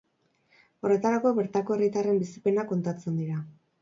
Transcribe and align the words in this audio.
Horretarako, 0.87 1.33
bertako 1.41 1.77
herritarren 1.77 2.21
bizipenak 2.25 2.71
kontatzen 2.73 3.21
dira. 3.23 3.43